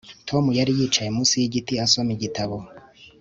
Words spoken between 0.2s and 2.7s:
Tom yari yicaye munsi yigiti asoma igitabo